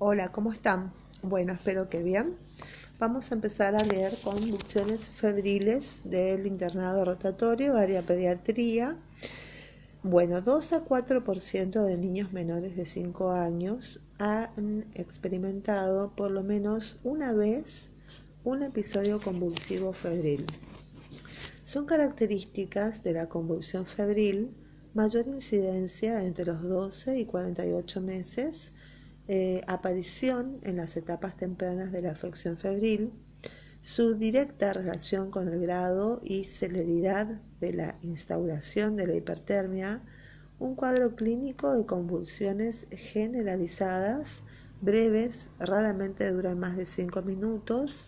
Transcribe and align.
Hola, 0.00 0.30
¿cómo 0.30 0.52
están? 0.52 0.92
Bueno, 1.22 1.54
espero 1.54 1.88
que 1.88 2.04
bien. 2.04 2.36
Vamos 3.00 3.32
a 3.32 3.34
empezar 3.34 3.74
a 3.74 3.82
leer 3.82 4.12
convulsiones 4.22 5.10
febriles 5.10 6.02
del 6.04 6.46
internado 6.46 7.04
rotatorio, 7.04 7.76
área 7.76 8.02
pediatría. 8.02 8.96
Bueno, 10.04 10.40
2 10.40 10.72
a 10.74 10.84
4% 10.84 11.82
de 11.82 11.96
niños 11.96 12.32
menores 12.32 12.76
de 12.76 12.86
5 12.86 13.32
años 13.32 14.00
han 14.20 14.86
experimentado 14.94 16.14
por 16.14 16.30
lo 16.30 16.44
menos 16.44 17.00
una 17.02 17.32
vez 17.32 17.90
un 18.44 18.62
episodio 18.62 19.20
convulsivo 19.20 19.92
febril. 19.92 20.46
Son 21.64 21.86
características 21.86 23.02
de 23.02 23.14
la 23.14 23.28
convulsión 23.28 23.84
febril 23.84 24.54
mayor 24.94 25.26
incidencia 25.26 26.24
entre 26.24 26.46
los 26.46 26.62
12 26.62 27.18
y 27.18 27.24
48 27.24 28.00
meses 28.00 28.72
eh, 29.28 29.60
aparición 29.66 30.58
en 30.62 30.78
las 30.78 30.96
etapas 30.96 31.36
tempranas 31.36 31.92
de 31.92 32.00
la 32.00 32.12
afección 32.12 32.56
febril, 32.56 33.12
su 33.82 34.14
directa 34.14 34.72
relación 34.72 35.30
con 35.30 35.48
el 35.48 35.60
grado 35.60 36.20
y 36.24 36.44
celeridad 36.44 37.40
de 37.60 37.74
la 37.74 37.98
instauración 38.00 38.96
de 38.96 39.06
la 39.06 39.16
hipertermia, 39.16 40.02
un 40.58 40.74
cuadro 40.74 41.14
clínico 41.14 41.74
de 41.74 41.84
convulsiones 41.84 42.86
generalizadas, 42.90 44.42
breves, 44.80 45.48
raramente 45.60 46.30
duran 46.32 46.58
más 46.58 46.78
de 46.78 46.86
5 46.86 47.20
minutos, 47.22 48.06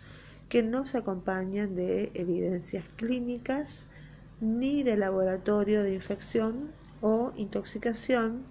que 0.48 0.62
no 0.62 0.86
se 0.86 0.98
acompañan 0.98 1.76
de 1.76 2.12
evidencias 2.14 2.84
clínicas 2.96 3.84
ni 4.40 4.82
de 4.82 4.96
laboratorio 4.96 5.82
de 5.82 5.94
infección 5.94 6.72
o 7.02 7.32
intoxicación 7.36 8.46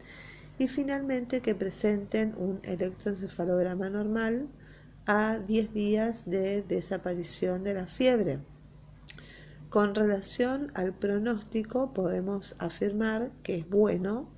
y 0.59 0.67
finalmente 0.67 1.39
que 1.39 1.55
presenten 1.55 2.35
un 2.37 2.59
electroencefalograma 2.63 3.89
normal 3.89 4.49
a 5.05 5.39
10 5.39 5.73
días 5.73 6.29
de 6.29 6.61
desaparición 6.61 7.63
de 7.63 7.73
la 7.73 7.87
fiebre. 7.87 8.39
Con 9.69 9.95
relación 9.95 10.71
al 10.75 10.93
pronóstico 10.93 11.93
podemos 11.93 12.55
afirmar 12.59 13.31
que 13.41 13.55
es 13.55 13.69
bueno, 13.69 14.29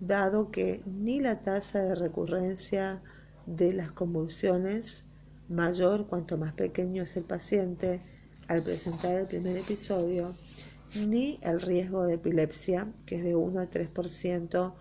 dado 0.00 0.50
que 0.50 0.82
ni 0.86 1.20
la 1.20 1.42
tasa 1.42 1.80
de 1.80 1.94
recurrencia 1.94 3.02
de 3.44 3.74
las 3.74 3.92
convulsiones, 3.92 5.04
mayor 5.48 6.06
cuanto 6.06 6.38
más 6.38 6.54
pequeño 6.54 7.02
es 7.02 7.16
el 7.16 7.24
paciente 7.24 8.00
al 8.48 8.62
presentar 8.62 9.16
el 9.16 9.26
primer 9.26 9.58
episodio, 9.58 10.34
ni 11.06 11.38
el 11.42 11.60
riesgo 11.60 12.04
de 12.04 12.14
epilepsia, 12.14 12.88
que 13.04 13.16
es 13.16 13.24
de 13.24 13.34
1 13.34 13.60
a 13.60 13.68
3% 13.68 14.74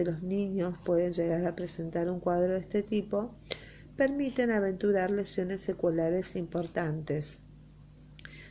de 0.00 0.12
los 0.12 0.22
niños 0.22 0.74
pueden 0.82 1.12
llegar 1.12 1.44
a 1.44 1.54
presentar 1.54 2.08
un 2.08 2.20
cuadro 2.20 2.54
de 2.54 2.60
este 2.60 2.82
tipo, 2.82 3.34
permiten 3.96 4.50
aventurar 4.50 5.10
lesiones 5.10 5.60
seculares 5.60 6.36
importantes. 6.36 7.40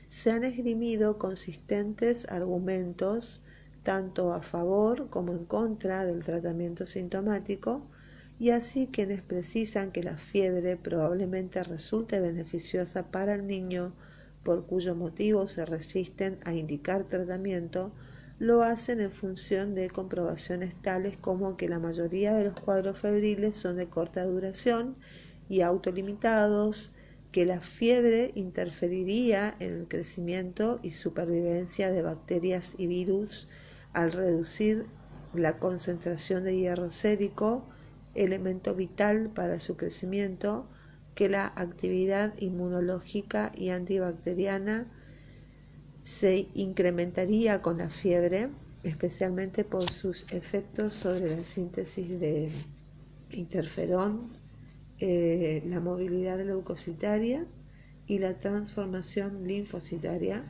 Se 0.08 0.30
han 0.32 0.44
esgrimido 0.44 1.18
consistentes 1.18 2.30
argumentos 2.30 3.42
tanto 3.82 4.34
a 4.34 4.44
favor 4.44 5.10
como 5.10 5.34
en 5.34 5.46
contra 5.46 6.06
del 6.06 6.24
tratamiento 6.24 6.86
sintomático, 6.86 7.90
y 8.40 8.52
así 8.52 8.88
quienes 8.88 9.22
precisan 9.22 9.92
que 9.92 10.04
la 10.04 10.18
fiebre 10.18 10.78
probablemente 10.78 11.64
resulte 11.64 12.22
beneficiosa 12.22 13.12
para 13.12 13.34
el 13.36 13.48
niño 13.48 13.94
por 14.44 14.66
cuyo 14.66 14.96
motivo 14.96 15.48
se 15.48 15.66
resisten 15.66 16.38
a 16.46 16.54
indicar 16.54 17.04
tratamiento, 17.06 17.92
lo 18.40 18.64
hacen 18.64 19.02
en 19.02 19.12
función 19.12 19.76
de 19.76 19.90
comprobaciones 19.90 20.74
tales 20.82 21.18
como 21.18 21.58
que 21.58 21.68
la 21.68 21.78
mayoría 21.78 22.34
de 22.34 22.46
los 22.46 22.60
cuadros 22.60 22.98
febriles 22.98 23.58
son 23.58 23.76
de 23.76 23.90
corta 23.90 24.24
duración 24.26 24.96
y 25.50 25.62
autolimitados, 25.62 26.94
que 27.34 27.46
la 27.46 27.60
fiebre 27.60 28.32
interferiría 28.36 29.56
en 29.60 29.74
el 29.74 29.88
crecimiento 29.88 30.80
y 30.82 30.92
supervivencia 30.92 31.92
de 31.92 32.02
bacterias 32.02 32.74
y 32.78 32.88
virus 32.88 33.50
al 33.94 34.14
reducir 34.14 34.88
la 35.34 35.60
concentración 35.60 36.46
de 36.46 36.58
hierro 36.58 36.92
sérico, 36.92 37.68
elemento 38.16 38.74
vital 38.74 39.30
para 39.30 39.60
su 39.60 39.76
crecimiento, 39.76 40.68
que 41.14 41.28
la 41.28 41.46
actividad 41.46 42.34
inmunológica 42.40 43.52
y 43.56 43.70
antibacteriana 43.70 44.90
se 46.04 46.48
incrementaría 46.54 47.62
con 47.62 47.78
la 47.78 47.90
fiebre, 47.90 48.50
especialmente 48.84 49.64
por 49.64 49.92
sus 49.92 50.26
efectos 50.32 50.94
sobre 50.94 51.36
la 51.36 51.44
síntesis 51.44 52.20
de 52.20 52.50
interferón, 53.32 54.30
eh, 55.00 55.64
la 55.68 55.80
movilidad 55.80 56.40
leucocitaria 56.44 57.46
y 58.08 58.20
la 58.20 58.40
transformación 58.40 59.48
linfocitaria, 59.48 60.44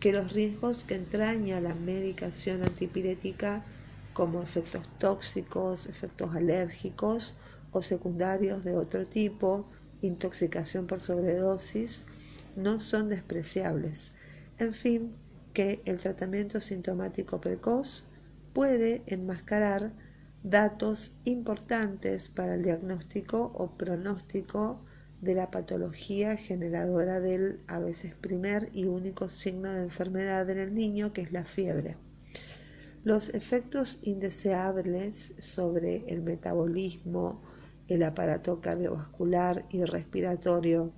que 0.00 0.12
los 0.12 0.32
riesgos 0.32 0.84
que 0.84 0.94
entraña 0.94 1.60
la 1.60 1.74
medicación 1.74 2.62
antipirética 2.62 3.64
como 4.12 4.42
efectos 4.42 4.82
tóxicos, 4.98 5.86
efectos 5.86 6.34
alérgicos 6.34 7.34
o 7.70 7.82
secundarios 7.82 8.64
de 8.64 8.76
otro 8.76 9.06
tipo, 9.06 9.66
intoxicación 10.02 10.86
por 10.86 11.00
sobredosis, 11.00 12.04
no 12.56 12.80
son 12.80 13.08
despreciables 13.08 14.10
en 14.60 14.74
fin, 14.74 15.16
que 15.54 15.82
el 15.84 15.98
tratamiento 15.98 16.60
sintomático 16.60 17.40
precoz 17.40 18.04
puede 18.52 19.02
enmascarar 19.06 19.92
datos 20.42 21.12
importantes 21.24 22.28
para 22.28 22.54
el 22.54 22.62
diagnóstico 22.62 23.52
o 23.54 23.76
pronóstico 23.76 24.84
de 25.20 25.34
la 25.34 25.50
patología 25.50 26.36
generadora 26.36 27.20
del 27.20 27.60
a 27.66 27.78
veces 27.78 28.14
primer 28.14 28.68
y 28.72 28.84
único 28.84 29.28
signo 29.28 29.72
de 29.72 29.82
enfermedad 29.82 30.48
en 30.48 30.58
el 30.58 30.74
niño, 30.74 31.12
que 31.12 31.22
es 31.22 31.32
la 31.32 31.44
fiebre. 31.44 31.96
Los 33.02 33.30
efectos 33.30 33.98
indeseables 34.02 35.34
sobre 35.38 36.04
el 36.08 36.22
metabolismo, 36.22 37.42
el 37.88 38.02
aparato 38.02 38.60
cardiovascular 38.60 39.66
y 39.70 39.84
respiratorio 39.84 40.92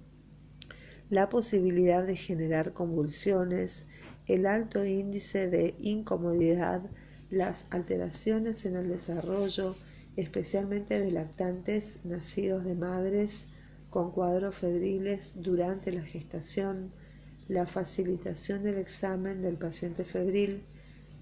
la 1.13 1.29
posibilidad 1.29 2.07
de 2.07 2.17
generar 2.17 2.73
convulsiones, 2.73 3.87
el 4.29 4.47
alto 4.47 4.83
índice 4.87 5.51
de 5.51 5.75
incomodidad, 5.79 6.81
las 7.29 7.67
alteraciones 7.69 8.65
en 8.65 8.77
el 8.77 8.89
desarrollo, 8.89 9.77
especialmente 10.17 10.99
de 10.99 11.11
lactantes 11.11 11.99
nacidos 12.05 12.65
de 12.65 12.75
madres 12.75 13.49
con 13.91 14.11
cuadros 14.11 14.55
febriles 14.55 15.35
durante 15.37 15.93
la 15.93 16.01
gestación, 16.01 16.91
la 17.47 17.67
facilitación 17.67 18.63
del 18.63 18.79
examen 18.79 19.43
del 19.43 19.59
paciente 19.59 20.07
febril 20.07 20.63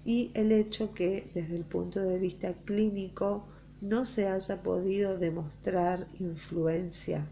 y 0.05 0.31
el 0.35 0.53
hecho 0.53 0.93
que 0.93 1.29
desde 1.33 1.57
el 1.57 1.65
punto 1.65 1.99
de 1.99 2.17
vista 2.17 2.53
clínico 2.63 3.45
no 3.81 4.05
se 4.05 4.29
haya 4.29 4.63
podido 4.63 5.17
demostrar 5.17 6.07
influencia 6.17 7.27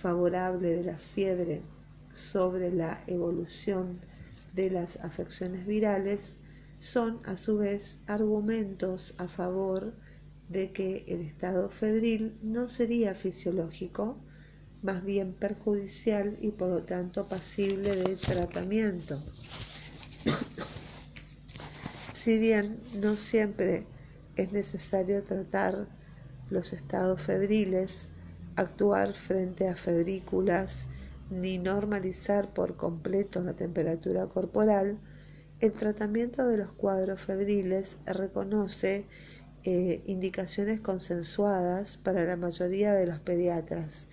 favorable 0.00 0.68
de 0.68 0.84
la 0.84 0.98
fiebre 0.98 1.62
sobre 2.16 2.72
la 2.72 3.02
evolución 3.06 4.00
de 4.54 4.70
las 4.70 4.96
afecciones 4.96 5.66
virales 5.66 6.38
son 6.78 7.20
a 7.24 7.36
su 7.36 7.58
vez 7.58 7.98
argumentos 8.06 9.14
a 9.18 9.28
favor 9.28 9.94
de 10.48 10.72
que 10.72 11.04
el 11.08 11.20
estado 11.20 11.68
febril 11.68 12.38
no 12.42 12.68
sería 12.68 13.14
fisiológico, 13.14 14.16
más 14.82 15.04
bien 15.04 15.32
perjudicial 15.34 16.38
y 16.40 16.52
por 16.52 16.68
lo 16.68 16.82
tanto 16.84 17.26
pasible 17.26 17.96
de 17.96 18.16
tratamiento. 18.16 19.18
si 22.12 22.38
bien 22.38 22.80
no 22.94 23.16
siempre 23.16 23.86
es 24.36 24.52
necesario 24.52 25.22
tratar 25.22 25.88
los 26.50 26.72
estados 26.72 27.20
febriles, 27.20 28.08
actuar 28.54 29.12
frente 29.12 29.68
a 29.68 29.74
febrículas 29.74 30.86
ni 31.30 31.58
normalizar 31.58 32.52
por 32.54 32.76
completo 32.76 33.42
la 33.42 33.54
temperatura 33.54 34.26
corporal, 34.26 34.98
el 35.60 35.72
tratamiento 35.72 36.46
de 36.46 36.58
los 36.58 36.72
cuadros 36.72 37.20
febriles 37.20 37.96
reconoce 38.04 39.06
eh, 39.64 40.02
indicaciones 40.04 40.80
consensuadas 40.80 41.96
para 41.96 42.24
la 42.24 42.36
mayoría 42.36 42.92
de 42.92 43.06
los 43.06 43.20
pediatras. 43.20 44.06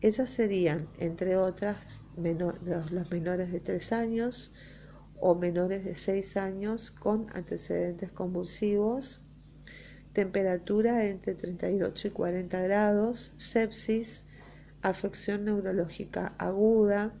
Ellas 0.00 0.30
serían, 0.30 0.88
entre 0.98 1.36
otras, 1.36 2.02
los 2.16 3.10
menores 3.10 3.52
de 3.52 3.60
3 3.60 3.92
años 3.92 4.52
o 5.20 5.34
menores 5.34 5.84
de 5.84 5.94
6 5.94 6.38
años 6.38 6.90
con 6.90 7.26
antecedentes 7.34 8.10
convulsivos, 8.10 9.20
temperatura 10.14 11.06
entre 11.06 11.34
38 11.34 12.08
y 12.08 12.10
40 12.10 12.60
grados, 12.62 13.32
sepsis, 13.36 14.24
afección 14.82 15.44
neurológica 15.44 16.34
aguda, 16.38 17.12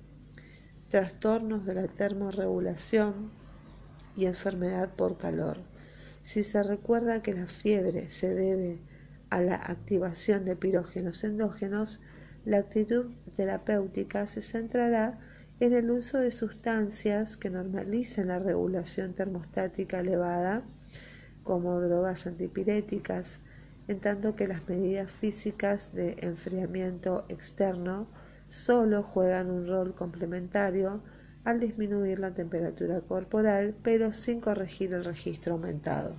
trastornos 0.88 1.66
de 1.66 1.74
la 1.74 1.88
termorregulación 1.88 3.30
y 4.16 4.26
enfermedad 4.26 4.94
por 4.94 5.18
calor. 5.18 5.58
Si 6.20 6.42
se 6.42 6.62
recuerda 6.62 7.22
que 7.22 7.34
la 7.34 7.46
fiebre 7.46 8.08
se 8.10 8.34
debe 8.34 8.80
a 9.30 9.40
la 9.40 9.54
activación 9.54 10.44
de 10.44 10.56
pirógenos 10.56 11.22
endógenos, 11.24 12.00
la 12.44 12.58
actitud 12.58 13.12
terapéutica 13.36 14.26
se 14.26 14.42
centrará 14.42 15.18
en 15.60 15.74
el 15.74 15.90
uso 15.90 16.18
de 16.18 16.30
sustancias 16.30 17.36
que 17.36 17.50
normalicen 17.50 18.28
la 18.28 18.38
regulación 18.38 19.12
termostática 19.12 20.00
elevada, 20.00 20.64
como 21.42 21.80
drogas 21.80 22.26
antipiréticas, 22.26 23.40
en 23.90 23.98
tanto 23.98 24.36
que 24.36 24.46
las 24.46 24.68
medidas 24.68 25.10
físicas 25.10 25.92
de 25.92 26.14
enfriamiento 26.20 27.24
externo 27.28 28.06
solo 28.46 29.02
juegan 29.02 29.50
un 29.50 29.66
rol 29.66 29.96
complementario 29.96 31.02
al 31.42 31.58
disminuir 31.58 32.20
la 32.20 32.32
temperatura 32.32 33.00
corporal, 33.00 33.74
pero 33.82 34.12
sin 34.12 34.40
corregir 34.40 34.92
el 34.92 35.04
registro 35.04 35.54
aumentado. 35.54 36.14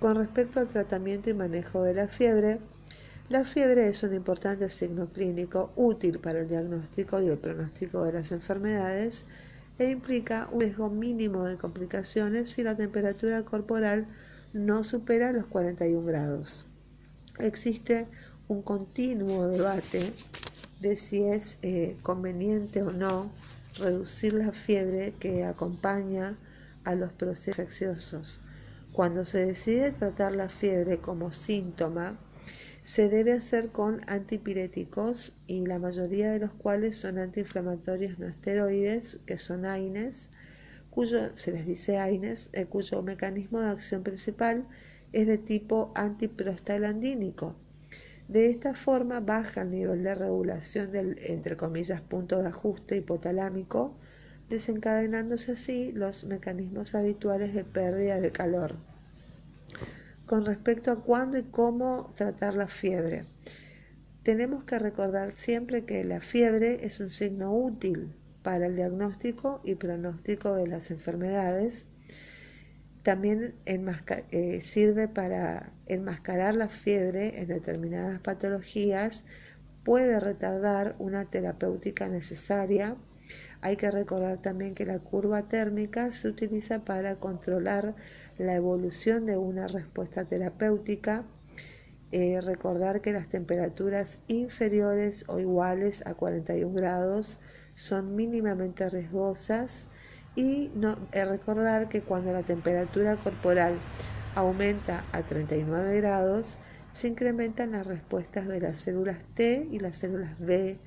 Con 0.00 0.16
respecto 0.16 0.58
al 0.58 0.66
tratamiento 0.66 1.30
y 1.30 1.34
manejo 1.34 1.84
de 1.84 1.94
la 1.94 2.08
fiebre, 2.08 2.58
la 3.28 3.44
fiebre 3.44 3.86
es 3.86 4.02
un 4.02 4.12
importante 4.12 4.68
signo 4.68 5.06
clínico 5.06 5.72
útil 5.76 6.18
para 6.18 6.40
el 6.40 6.48
diagnóstico 6.48 7.22
y 7.22 7.28
el 7.28 7.38
pronóstico 7.38 8.04
de 8.04 8.14
las 8.14 8.32
enfermedades 8.32 9.24
e 9.78 9.88
implica 9.88 10.48
un 10.50 10.62
riesgo 10.62 10.90
mínimo 10.90 11.44
de 11.44 11.58
complicaciones 11.58 12.50
si 12.50 12.64
la 12.64 12.76
temperatura 12.76 13.44
corporal 13.44 14.08
no 14.52 14.82
supera 14.82 15.30
los 15.30 15.46
41 15.46 16.04
grados. 16.04 16.66
Existe 17.38 18.06
un 18.48 18.62
continuo 18.62 19.48
debate 19.48 20.12
de 20.80 20.96
si 20.96 21.22
es 21.22 21.58
eh, 21.62 21.96
conveniente 22.02 22.82
o 22.82 22.92
no 22.92 23.32
reducir 23.78 24.34
la 24.34 24.52
fiebre 24.52 25.14
que 25.18 25.44
acompaña 25.44 26.36
a 26.84 26.94
los 26.94 27.12
procesos 27.12 27.58
infecciosos. 27.58 28.40
Cuando 28.92 29.24
se 29.24 29.46
decide 29.46 29.92
tratar 29.92 30.36
la 30.36 30.48
fiebre 30.48 30.98
como 30.98 31.32
síntoma, 31.32 32.18
se 32.82 33.08
debe 33.08 33.32
hacer 33.32 33.70
con 33.70 34.02
antipiréticos 34.08 35.34
y 35.46 35.64
la 35.64 35.78
mayoría 35.78 36.32
de 36.32 36.40
los 36.40 36.52
cuales 36.52 36.96
son 36.96 37.18
antiinflamatorios 37.18 38.18
no 38.18 38.26
esteroides, 38.26 39.20
que 39.24 39.38
son 39.38 39.64
AINES, 39.64 40.28
cuyo, 40.90 41.34
se 41.34 41.52
les 41.52 41.64
dice 41.64 41.96
AINES, 41.96 42.50
eh, 42.52 42.66
cuyo 42.66 43.02
mecanismo 43.02 43.60
de 43.60 43.68
acción 43.68 44.02
principal 44.02 44.58
es 44.58 44.91
de 45.12 45.38
tipo 45.38 45.92
antiprostaglandínico. 45.94 47.54
De 48.28 48.50
esta 48.50 48.74
forma 48.74 49.20
baja 49.20 49.62
el 49.62 49.70
nivel 49.70 50.02
de 50.02 50.14
regulación 50.14 50.90
del, 50.90 51.18
entre 51.26 51.56
comillas, 51.56 52.00
punto 52.00 52.40
de 52.40 52.48
ajuste 52.48 52.96
hipotalámico, 52.96 53.94
desencadenándose 54.48 55.52
así 55.52 55.92
los 55.92 56.24
mecanismos 56.24 56.94
habituales 56.94 57.54
de 57.54 57.64
pérdida 57.64 58.20
de 58.20 58.32
calor 58.32 58.76
con 60.32 60.46
respecto 60.46 60.90
a 60.90 61.02
cuándo 61.02 61.36
y 61.36 61.42
cómo 61.42 62.10
tratar 62.14 62.54
la 62.54 62.66
fiebre. 62.66 63.26
Tenemos 64.22 64.64
que 64.64 64.78
recordar 64.78 65.32
siempre 65.32 65.84
que 65.84 66.04
la 66.04 66.20
fiebre 66.20 66.86
es 66.86 67.00
un 67.00 67.10
signo 67.10 67.54
útil 67.54 68.14
para 68.42 68.64
el 68.64 68.76
diagnóstico 68.76 69.60
y 69.62 69.74
pronóstico 69.74 70.54
de 70.54 70.68
las 70.68 70.90
enfermedades. 70.90 71.86
También 73.02 73.54
eh, 73.66 74.60
sirve 74.60 75.08
para 75.08 75.72
enmascarar 75.86 76.54
la 76.54 76.68
fiebre 76.68 77.40
en 77.40 77.48
determinadas 77.48 78.20
patologías, 78.20 79.24
puede 79.84 80.20
retardar 80.20 80.94
una 81.00 81.24
terapéutica 81.24 82.08
necesaria. 82.08 82.96
Hay 83.60 83.76
que 83.76 83.90
recordar 83.90 84.40
también 84.40 84.74
que 84.74 84.86
la 84.86 85.00
curva 85.00 85.48
térmica 85.48 86.12
se 86.12 86.28
utiliza 86.28 86.84
para 86.84 87.16
controlar 87.16 87.96
la 88.38 88.54
evolución 88.54 89.26
de 89.26 89.36
una 89.36 89.66
respuesta 89.66 90.24
terapéutica, 90.24 91.24
eh, 92.12 92.40
recordar 92.40 93.00
que 93.00 93.12
las 93.12 93.28
temperaturas 93.28 94.20
inferiores 94.28 95.24
o 95.28 95.40
iguales 95.40 96.06
a 96.06 96.14
41 96.14 96.72
grados 96.74 97.38
son 97.74 98.14
mínimamente 98.14 98.88
riesgosas 98.90 99.86
y 100.34 100.70
eh, 101.12 101.24
recordar 101.24 101.88
que 101.88 102.00
cuando 102.00 102.32
la 102.32 102.42
temperatura 102.42 103.16
corporal 103.16 103.74
aumenta 104.34 105.04
a 105.12 105.22
39 105.22 105.96
grados, 105.98 106.58
se 106.92 107.08
incrementan 107.08 107.72
las 107.72 107.86
respuestas 107.86 108.48
de 108.48 108.60
las 108.60 108.78
células 108.82 109.18
T 109.34 109.68
y 109.70 109.78
las 109.78 109.96
células 109.96 110.38
B, 110.38 110.78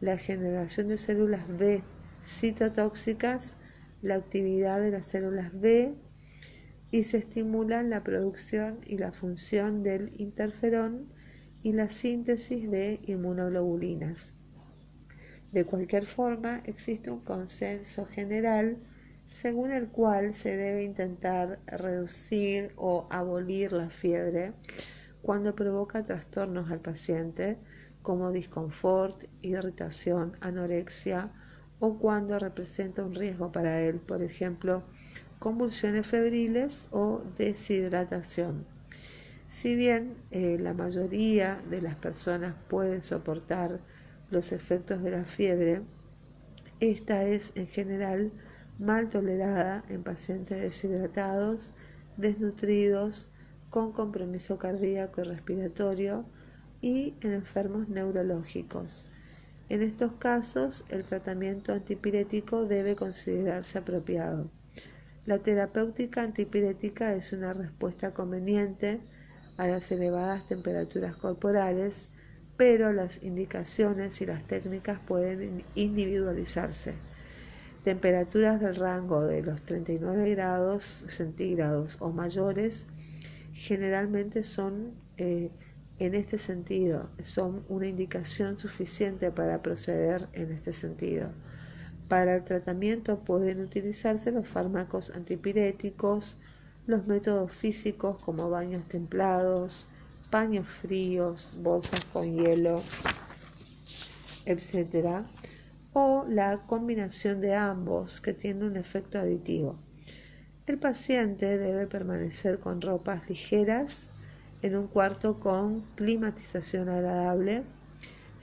la 0.00 0.16
generación 0.16 0.88
de 0.88 0.98
células 0.98 1.44
B 1.48 1.82
citotóxicas, 2.22 3.56
la 4.02 4.16
actividad 4.16 4.80
de 4.80 4.90
las 4.90 5.06
células 5.06 5.50
B 5.58 5.94
y 6.90 7.02
se 7.02 7.18
estimulan 7.18 7.90
la 7.90 8.02
producción 8.02 8.80
y 8.86 8.98
la 8.98 9.12
función 9.12 9.82
del 9.82 10.12
interferón 10.20 11.08
y 11.62 11.72
la 11.72 11.88
síntesis 11.88 12.70
de 12.70 13.00
inmunoglobulinas. 13.06 14.34
De 15.52 15.64
cualquier 15.64 16.06
forma, 16.06 16.62
existe 16.66 17.10
un 17.10 17.20
consenso 17.20 18.06
general 18.06 18.78
según 19.34 19.72
el 19.72 19.88
cual 19.88 20.32
se 20.32 20.56
debe 20.56 20.84
intentar 20.84 21.58
reducir 21.66 22.72
o 22.76 23.08
abolir 23.10 23.72
la 23.72 23.90
fiebre 23.90 24.52
cuando 25.22 25.56
provoca 25.56 26.06
trastornos 26.06 26.70
al 26.70 26.78
paciente 26.78 27.58
como 28.02 28.30
disconfort, 28.30 29.24
irritación, 29.42 30.36
anorexia 30.40 31.32
o 31.80 31.98
cuando 31.98 32.38
representa 32.38 33.04
un 33.04 33.16
riesgo 33.16 33.50
para 33.50 33.80
él, 33.80 33.98
por 33.98 34.22
ejemplo, 34.22 34.84
convulsiones 35.40 36.06
febriles 36.06 36.86
o 36.92 37.20
deshidratación. 37.36 38.64
Si 39.46 39.74
bien 39.74 40.14
eh, 40.30 40.58
la 40.60 40.74
mayoría 40.74 41.58
de 41.70 41.82
las 41.82 41.96
personas 41.96 42.54
pueden 42.68 43.02
soportar 43.02 43.80
los 44.30 44.52
efectos 44.52 45.02
de 45.02 45.10
la 45.10 45.24
fiebre, 45.24 45.82
esta 46.78 47.24
es 47.24 47.52
en 47.56 47.66
general 47.66 48.30
mal 48.78 49.08
tolerada 49.08 49.84
en 49.88 50.02
pacientes 50.02 50.60
deshidratados, 50.60 51.72
desnutridos, 52.16 53.28
con 53.70 53.92
compromiso 53.92 54.58
cardíaco 54.58 55.20
y 55.20 55.24
respiratorio 55.24 56.24
y 56.80 57.14
en 57.22 57.32
enfermos 57.32 57.88
neurológicos. 57.88 59.08
En 59.68 59.82
estos 59.82 60.12
casos, 60.12 60.84
el 60.90 61.04
tratamiento 61.04 61.72
antipirético 61.72 62.66
debe 62.66 62.94
considerarse 62.94 63.78
apropiado. 63.78 64.50
La 65.26 65.38
terapéutica 65.38 66.22
antipirética 66.22 67.14
es 67.14 67.32
una 67.32 67.54
respuesta 67.54 68.12
conveniente 68.12 69.00
a 69.56 69.66
las 69.66 69.90
elevadas 69.90 70.46
temperaturas 70.46 71.16
corporales, 71.16 72.08
pero 72.56 72.92
las 72.92 73.22
indicaciones 73.22 74.20
y 74.20 74.26
las 74.26 74.44
técnicas 74.44 75.00
pueden 75.00 75.64
individualizarse. 75.74 76.94
Temperaturas 77.84 78.60
del 78.60 78.76
rango 78.76 79.26
de 79.26 79.42
los 79.42 79.60
39 79.60 80.30
grados 80.30 81.04
centígrados 81.06 81.98
o 82.00 82.10
mayores 82.10 82.86
generalmente 83.52 84.42
son 84.42 84.94
eh, 85.18 85.50
en 85.98 86.14
este 86.14 86.38
sentido, 86.38 87.10
son 87.22 87.64
una 87.68 87.86
indicación 87.86 88.56
suficiente 88.56 89.30
para 89.30 89.60
proceder 89.60 90.28
en 90.32 90.50
este 90.50 90.72
sentido. 90.72 91.30
Para 92.08 92.36
el 92.36 92.44
tratamiento 92.44 93.20
pueden 93.20 93.60
utilizarse 93.60 94.32
los 94.32 94.48
fármacos 94.48 95.10
antipiréticos, 95.10 96.38
los 96.86 97.06
métodos 97.06 97.52
físicos 97.52 98.16
como 98.22 98.48
baños 98.48 98.88
templados, 98.88 99.88
paños 100.30 100.66
fríos, 100.66 101.52
bolsas 101.58 102.02
con 102.06 102.34
hielo, 102.34 102.82
etc. 104.46 105.26
O 105.94 106.26
la 106.28 106.66
combinación 106.66 107.40
de 107.40 107.54
ambos 107.54 108.20
que 108.20 108.34
tiene 108.34 108.66
un 108.66 108.76
efecto 108.76 109.18
aditivo. 109.18 109.78
El 110.66 110.78
paciente 110.78 111.56
debe 111.56 111.86
permanecer 111.86 112.58
con 112.58 112.82
ropas 112.82 113.30
ligeras 113.30 114.10
en 114.60 114.76
un 114.76 114.88
cuarto 114.88 115.40
con 115.40 115.80
climatización 115.94 116.90
agradable 116.90 117.64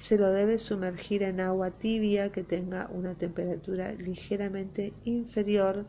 se 0.02 0.18
lo 0.18 0.32
debe 0.32 0.58
sumergir 0.58 1.22
en 1.22 1.40
agua 1.40 1.70
tibia 1.70 2.32
que 2.32 2.44
tenga 2.44 2.90
una 2.92 3.14
temperatura 3.14 3.92
ligeramente 3.92 4.94
inferior 5.04 5.86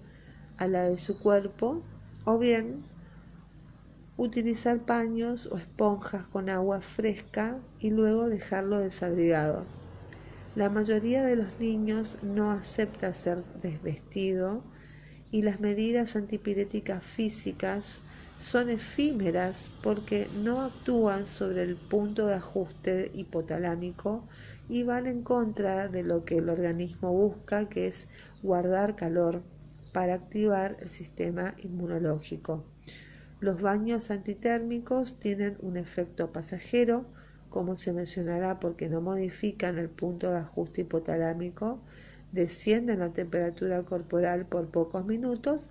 a 0.59 0.69
la 0.69 0.85
de 0.85 0.99
su 0.99 1.19
cuerpo 1.19 1.83
o 2.26 2.37
bien 2.38 2.85
utilizar 4.19 4.85
paños 4.85 5.47
o 5.47 5.57
esponjas 5.57 6.26
con 6.26 6.50
agua 6.50 6.83
fresca 6.83 7.59
y 7.78 7.90
luego 7.90 8.28
dejarlo 8.28 8.81
desabrigado. 8.81 9.81
La 10.54 10.68
mayoría 10.68 11.25
de 11.25 11.37
los 11.37 11.59
niños 11.59 12.18
no 12.23 12.50
acepta 12.50 13.14
ser 13.14 13.44
desvestido 13.54 14.62
y 15.30 15.42
las 15.42 15.61
medidas 15.61 16.14
antipiréticas 16.14 17.02
físicas 17.02 18.02
son 18.35 18.68
efímeras 18.68 19.71
porque 19.82 20.28
no 20.35 20.61
actúan 20.62 21.26
sobre 21.26 21.62
el 21.62 21.76
punto 21.76 22.26
de 22.26 22.35
ajuste 22.35 23.11
hipotalámico 23.14 24.28
y 24.68 24.82
van 24.85 25.06
en 25.06 25.23
contra 25.23 25.88
de 25.88 26.02
lo 26.02 26.25
que 26.26 26.37
el 26.37 26.50
organismo 26.50 27.12
busca, 27.12 27.71
que 27.71 27.87
es 27.87 28.09
guardar 28.42 28.94
calor 28.94 29.42
para 29.92 30.14
activar 30.14 30.76
el 30.80 30.90
sistema 30.90 31.54
inmunológico. 31.62 32.66
Los 33.40 33.61
baños 33.62 34.11
antitérmicos 34.11 35.18
tienen 35.18 35.56
un 35.61 35.78
efecto 35.78 36.30
pasajero, 36.30 37.11
como 37.52 37.76
se 37.76 37.92
mencionará 37.92 38.59
porque 38.59 38.88
no 38.88 39.00
modifican 39.00 39.78
el 39.78 39.88
punto 39.90 40.32
de 40.32 40.38
ajuste 40.38 40.80
hipotalámico, 40.80 41.80
descienden 42.32 43.00
la 43.00 43.12
temperatura 43.12 43.85
corporal 43.85 44.47
por 44.47 44.68
pocos 44.71 45.04
minutos 45.06 45.68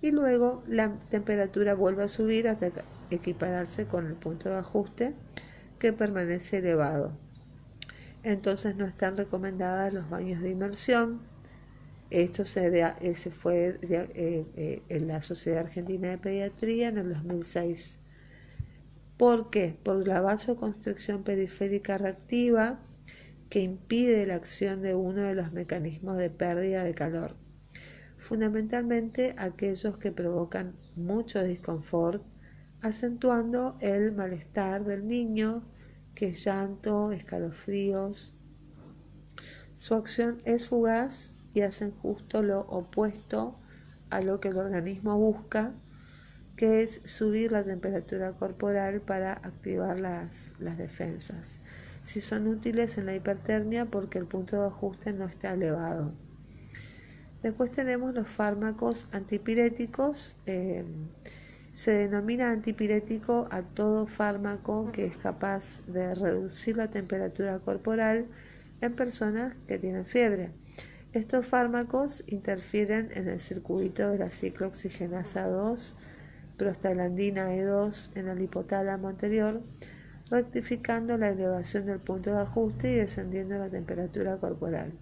y 0.00 0.12
luego 0.12 0.62
la 0.68 0.98
temperatura 1.10 1.74
vuelve 1.74 2.04
a 2.04 2.08
subir 2.08 2.46
hasta 2.46 2.70
equipararse 3.10 3.86
con 3.86 4.06
el 4.06 4.14
punto 4.14 4.50
de 4.50 4.58
ajuste 4.58 5.14
que 5.78 5.92
permanece 5.92 6.58
elevado. 6.58 7.18
Entonces 8.22 8.76
no 8.76 8.84
están 8.84 9.16
recomendadas 9.16 9.92
los 9.92 10.08
baños 10.08 10.42
de 10.42 10.50
inmersión. 10.50 11.20
Esto 12.10 12.44
se, 12.44 12.70
fue 13.30 13.78
eh, 13.82 14.46
eh, 14.54 14.82
en 14.88 15.08
la 15.08 15.22
Sociedad 15.22 15.60
Argentina 15.60 16.10
de 16.10 16.18
Pediatría 16.18 16.88
en 16.88 16.98
el 16.98 17.14
2006. 17.14 18.01
¿Por 19.22 19.50
qué? 19.50 19.78
Por 19.84 20.08
la 20.08 20.20
vasoconstricción 20.20 21.22
periférica 21.22 21.96
reactiva 21.96 22.80
que 23.50 23.60
impide 23.60 24.26
la 24.26 24.34
acción 24.34 24.82
de 24.82 24.96
uno 24.96 25.22
de 25.22 25.36
los 25.36 25.52
mecanismos 25.52 26.16
de 26.16 26.28
pérdida 26.28 26.82
de 26.82 26.92
calor, 26.92 27.36
fundamentalmente 28.18 29.36
aquellos 29.38 29.96
que 29.98 30.10
provocan 30.10 30.76
mucho 30.96 31.40
disconfort, 31.44 32.24
acentuando 32.80 33.74
el 33.80 34.10
malestar 34.10 34.84
del 34.84 35.06
niño, 35.06 35.62
que 36.16 36.30
es 36.30 36.44
llanto, 36.44 37.12
escalofríos. 37.12 38.34
Su 39.76 39.94
acción 39.94 40.42
es 40.46 40.66
fugaz 40.66 41.36
y 41.54 41.60
hacen 41.60 41.92
justo 41.92 42.42
lo 42.42 42.62
opuesto 42.62 43.56
a 44.10 44.20
lo 44.20 44.40
que 44.40 44.48
el 44.48 44.56
organismo 44.56 45.16
busca, 45.16 45.76
que 46.62 46.80
es 46.80 47.00
subir 47.02 47.50
la 47.50 47.64
temperatura 47.64 48.34
corporal 48.34 49.00
para 49.00 49.32
activar 49.32 49.98
las, 49.98 50.54
defensas. 50.60 51.58
Si 52.02 52.20
son 52.20 52.46
útiles 52.46 52.98
en 52.98 53.06
la 53.06 53.16
hipertermia 53.16 53.86
porque 53.86 54.18
el 54.18 54.26
punto 54.26 54.60
de 54.60 54.68
ajuste 54.68 55.12
no 55.12 55.24
está 55.24 55.54
elevado. 55.54 56.12
Después 57.42 57.72
tenemos 57.72 58.14
los 58.14 58.28
fármacos 58.28 59.08
antipiréticos. 59.10 60.36
Eh, 60.46 60.84
se 61.72 61.94
denomina 61.94 62.52
antipirético 62.52 63.48
a 63.50 63.62
todo 63.62 64.06
fármaco 64.06 64.92
que 64.92 65.06
es 65.06 65.16
capaz 65.16 65.84
de 65.88 66.14
reducir 66.14 66.76
la 66.76 66.88
temperatura 66.88 67.58
corporal 67.58 68.28
en 68.80 68.94
personas 68.94 69.56
que 69.66 69.78
tienen 69.78 70.06
fiebre. 70.06 70.52
Estos 71.12 71.44
fármacos 71.44 72.22
interfieren 72.28 73.08
en 73.14 73.26
el 73.26 73.40
circuito 73.40 74.08
de 74.10 74.18
la 74.18 74.30
ciclooxigenasa 74.30 75.48
2, 75.48 75.96
prostaglandina 76.62 77.52
E2 77.56 78.10
en 78.14 78.28
el 78.28 78.40
hipotálamo 78.40 79.08
anterior, 79.08 79.60
rectificando 80.30 81.18
la 81.18 81.30
elevación 81.30 81.86
del 81.86 81.98
punto 81.98 82.30
de 82.30 82.42
ajuste 82.42 82.92
y 82.92 82.94
descendiendo 82.94 83.58
la 83.58 83.68
temperatura 83.68 84.36
corporal. 84.36 84.92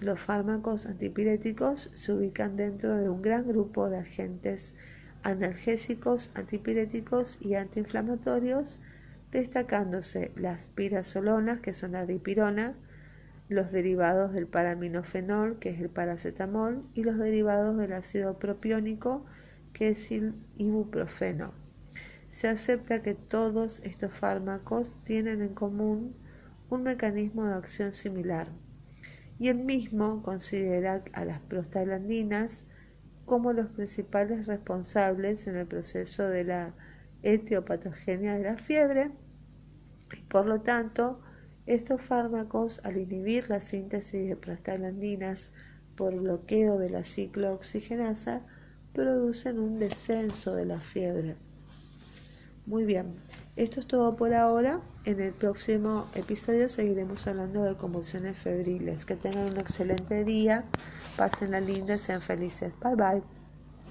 Los 0.00 0.20
fármacos 0.20 0.86
antipiréticos 0.86 1.90
se 1.92 2.12
ubican 2.12 2.56
dentro 2.56 2.94
de 2.94 3.08
un 3.08 3.20
gran 3.20 3.48
grupo 3.48 3.90
de 3.90 3.98
agentes 3.98 4.74
analgésicos, 5.24 6.30
antipiréticos 6.36 7.38
y 7.40 7.56
antiinflamatorios, 7.56 8.78
destacándose 9.32 10.30
las 10.36 10.66
pirazolonas, 10.66 11.58
que 11.58 11.74
son 11.74 11.92
la 11.92 12.06
dipirona, 12.06 12.76
los 13.48 13.72
derivados 13.72 14.34
del 14.34 14.46
paraminofenol, 14.46 15.58
que 15.58 15.70
es 15.70 15.80
el 15.80 15.90
paracetamol, 15.90 16.84
y 16.94 17.02
los 17.02 17.18
derivados 17.18 17.76
del 17.76 17.92
ácido 17.92 18.38
propiónico, 18.38 19.26
que 19.74 19.88
es 19.88 20.10
el 20.10 20.34
ibuprofeno. 20.56 21.52
Se 22.28 22.48
acepta 22.48 23.02
que 23.02 23.14
todos 23.14 23.80
estos 23.80 24.12
fármacos 24.14 24.92
tienen 25.04 25.42
en 25.42 25.52
común 25.52 26.16
un 26.70 26.82
mecanismo 26.82 27.46
de 27.46 27.54
acción 27.54 27.92
similar 27.92 28.48
y 29.38 29.48
el 29.48 29.58
mismo 29.58 30.22
considera 30.22 31.04
a 31.12 31.24
las 31.24 31.40
prostaglandinas 31.40 32.66
como 33.26 33.52
los 33.52 33.66
principales 33.66 34.46
responsables 34.46 35.46
en 35.46 35.56
el 35.56 35.66
proceso 35.66 36.28
de 36.28 36.44
la 36.44 36.74
etiopatogenia 37.22 38.34
de 38.34 38.44
la 38.44 38.56
fiebre 38.56 39.10
y 40.16 40.22
por 40.22 40.46
lo 40.46 40.60
tanto 40.60 41.20
estos 41.66 42.00
fármacos 42.00 42.80
al 42.84 42.96
inhibir 42.96 43.48
la 43.48 43.60
síntesis 43.60 44.28
de 44.28 44.36
prostaglandinas 44.36 45.50
por 45.96 46.14
bloqueo 46.14 46.78
de 46.78 46.90
la 46.90 47.02
ciclooxigenasa 47.02 48.46
producen 48.94 49.58
un 49.58 49.78
descenso 49.78 50.54
de 50.54 50.64
la 50.64 50.80
fiebre. 50.80 51.36
Muy 52.66 52.84
bien, 52.84 53.14
esto 53.56 53.80
es 53.80 53.86
todo 53.86 54.16
por 54.16 54.32
ahora. 54.32 54.80
En 55.04 55.20
el 55.20 55.34
próximo 55.34 56.06
episodio 56.14 56.70
seguiremos 56.70 57.26
hablando 57.26 57.62
de 57.62 57.76
convulsiones 57.76 58.38
febriles. 58.38 59.04
Que 59.04 59.16
tengan 59.16 59.52
un 59.52 59.58
excelente 59.58 60.24
día, 60.24 60.64
pasen 61.16 61.50
la 61.50 61.60
linda, 61.60 61.98
sean 61.98 62.22
felices. 62.22 62.72
Bye 62.82 62.94
bye. 62.94 63.43